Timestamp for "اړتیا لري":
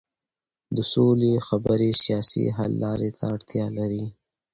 3.33-4.05